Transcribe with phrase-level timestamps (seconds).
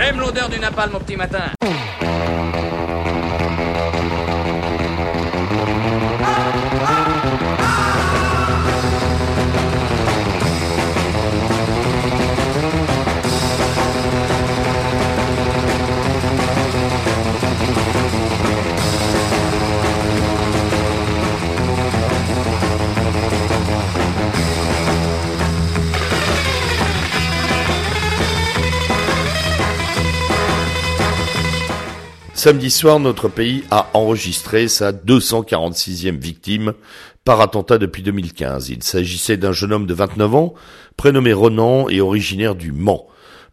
[0.00, 1.50] J'aime l'odeur du napalm au petit matin.
[32.42, 36.72] Samedi soir, notre pays a enregistré sa 246e victime
[37.22, 38.70] par attentat depuis 2015.
[38.70, 40.54] Il s'agissait d'un jeune homme de 29 ans,
[40.96, 43.06] prénommé Ronan et originaire du Mans.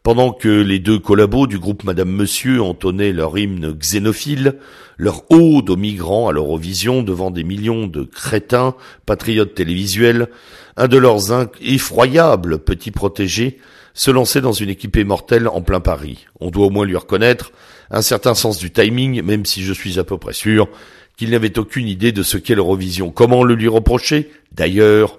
[0.04, 4.56] Pendant que les deux collabos du groupe Madame Monsieur entonnaient leur hymne xénophile,
[4.96, 8.74] leur ode aux migrants à l'Eurovision devant des millions de crétins,
[9.06, 10.30] patriotes télévisuels,
[10.78, 13.60] un de leurs effroyables petits protégés
[13.98, 16.28] se lançait dans une équipée mortelle en plein Paris.
[16.40, 17.52] On doit au moins lui reconnaître
[17.90, 20.70] un certain sens du timing, même si je suis à peu près sûr
[21.18, 23.10] qu'il n'avait aucune idée de ce qu'est l'Eurovision.
[23.10, 24.32] Comment le lui reprocher?
[24.52, 25.18] D'ailleurs,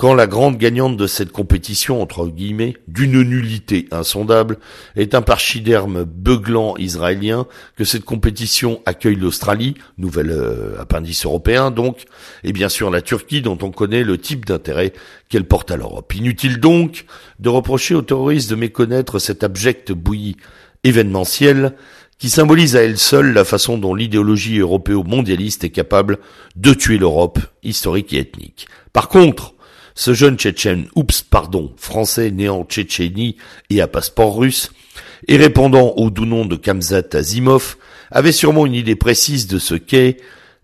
[0.00, 4.56] quand la grande gagnante de cette compétition, entre guillemets, d'une nullité insondable,
[4.96, 12.04] est un pachyderme beuglant israélien, que cette compétition accueille l'Australie, nouvel euh, appendice européen donc,
[12.44, 14.94] et bien sûr la Turquie dont on connaît le type d'intérêt
[15.28, 16.14] qu'elle porte à l'Europe.
[16.14, 17.04] Inutile donc
[17.38, 20.38] de reprocher aux terroristes de méconnaître cette abjecte bouillie
[20.82, 21.74] événementielle
[22.18, 26.20] qui symbolise à elle seule la façon dont l'idéologie européo-mondialiste est capable
[26.56, 28.66] de tuer l'Europe historique et ethnique.
[28.94, 29.56] Par contre,
[30.00, 33.36] ce jeune Tchétchène, oups, pardon, français né en Tchétchénie
[33.68, 34.72] et à passeport russe,
[35.28, 37.76] et répondant au doux nom de Kamzat Azimov,
[38.10, 40.16] avait sûrement une idée précise de ce qu'est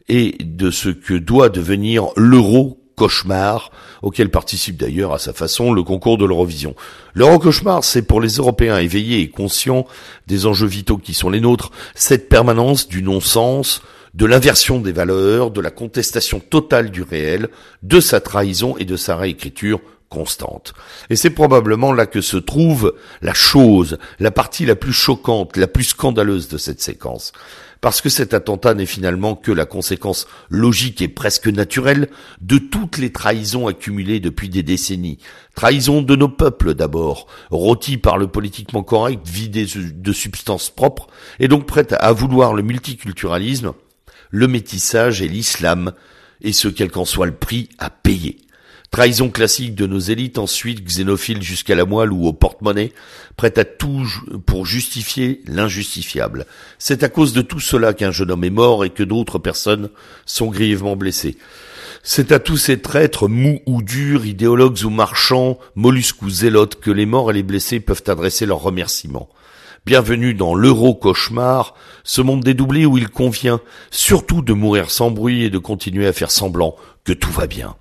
[0.08, 5.82] et de ce que doit devenir l'euro cauchemar, auquel participe d'ailleurs à sa façon le
[5.82, 6.74] concours de l'Eurovision.
[7.12, 9.86] L'euro cauchemar, c'est pour les Européens éveillés et conscients
[10.26, 13.82] des enjeux vitaux qui sont les nôtres, cette permanence du non-sens,
[14.16, 17.48] de l'inversion des valeurs, de la contestation totale du réel,
[17.82, 20.72] de sa trahison et de sa réécriture constante.
[21.10, 25.66] Et c'est probablement là que se trouve la chose, la partie la plus choquante, la
[25.66, 27.32] plus scandaleuse de cette séquence.
[27.82, 32.08] Parce que cet attentat n'est finalement que la conséquence logique et presque naturelle
[32.40, 35.18] de toutes les trahisons accumulées depuis des décennies.
[35.54, 41.48] Trahison de nos peuples d'abord, rôtis par le politiquement correct, vidés de substances propres, et
[41.48, 43.74] donc prêtes à vouloir le multiculturalisme,
[44.30, 45.92] le métissage et l'islam,
[46.42, 48.38] et ce quel qu'en soit le prix à payer.
[48.90, 52.92] Trahison classique de nos élites, ensuite xénophiles jusqu'à la moelle ou au porte-monnaie,
[53.36, 54.06] prêtes à tout
[54.46, 56.46] pour justifier l'injustifiable.
[56.78, 59.90] C'est à cause de tout cela qu'un jeune homme est mort et que d'autres personnes
[60.24, 61.36] sont grièvement blessées.
[62.02, 66.92] C'est à tous ces traîtres mous ou durs, idéologues ou marchands, mollusques ou zélotes, que
[66.92, 69.28] les morts et les blessés peuvent adresser leurs remerciements.
[69.86, 73.60] Bienvenue dans l'euro-cauchemar, ce monde dédoublé où il convient
[73.92, 76.74] surtout de mourir sans bruit et de continuer à faire semblant
[77.04, 77.76] que tout va bien.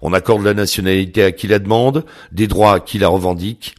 [0.00, 3.74] On accorde la nationalité à qui la demande, des droits à qui la revendique.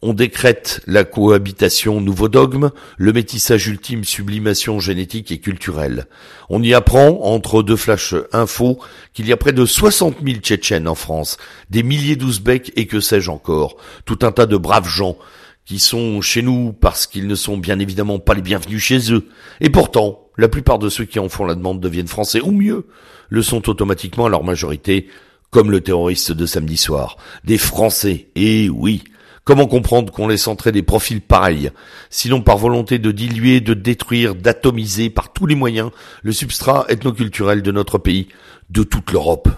[0.00, 6.06] On décrète la cohabitation nouveau dogme, le métissage ultime sublimation génétique et culturelle.
[6.48, 8.78] On y apprend, entre deux flashs infos,
[9.12, 11.36] qu'il y a près de 60 000 Tchétchènes en France,
[11.68, 13.76] des milliers d'Ouzbeks et que sais-je encore,
[14.06, 15.18] tout un tas de braves gens
[15.64, 19.28] qui sont chez nous parce qu'ils ne sont bien évidemment pas les bienvenus chez eux.
[19.60, 22.86] Et pourtant, la plupart de ceux qui en font la demande deviennent français, ou mieux,
[23.28, 25.08] le sont automatiquement à leur majorité,
[25.50, 27.16] comme le terroriste de samedi soir.
[27.44, 29.04] Des Français, et oui.
[29.44, 31.70] Comment comprendre qu'on laisse entrer des profils pareils,
[32.08, 35.90] sinon par volonté de diluer, de détruire, d'atomiser par tous les moyens
[36.22, 38.28] le substrat ethnoculturel de notre pays,
[38.70, 39.48] de toute l'Europe?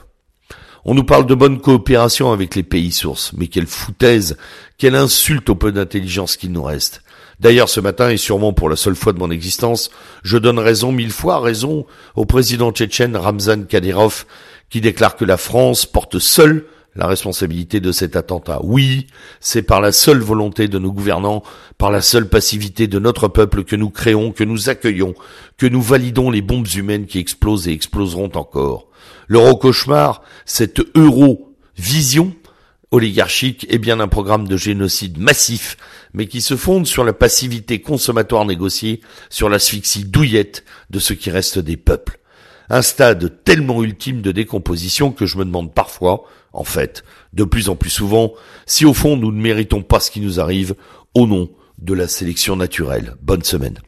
[0.89, 4.37] On nous parle de bonne coopération avec les pays sources, mais quelle foutaise,
[4.79, 7.03] quelle insulte au peu d'intelligence qu'il nous reste.
[7.41, 9.91] D'ailleurs, ce matin, et sûrement pour la seule fois de mon existence,
[10.23, 14.27] je donne raison, mille fois raison, au président tchétchène Ramzan Kadyrov,
[14.71, 16.67] qui déclare que la France porte seule
[16.97, 18.61] la responsabilité de cet attentat.
[18.63, 19.07] Oui,
[19.41, 21.43] c'est par la seule volonté de nos gouvernants,
[21.79, 25.15] par la seule passivité de notre peuple que nous créons, que nous accueillons,
[25.59, 28.89] que nous validons les bombes humaines qui explosent et exploseront encore.
[29.29, 32.35] L'euro-cauchemar, cette euro-vision
[32.91, 35.77] oligarchique est bien un programme de génocide massif,
[36.15, 41.31] mais qui se fonde sur la passivité consommatoire négociée, sur l'asphyxie douillette de ce qui
[41.31, 42.19] reste des peuples.
[42.69, 47.69] Un stade tellement ultime de décomposition que je me demande parfois, en fait, de plus
[47.69, 48.33] en plus souvent,
[48.67, 50.75] si au fond nous ne méritons pas ce qui nous arrive
[51.15, 53.15] au nom de la sélection naturelle.
[53.23, 53.79] Bonne semaine.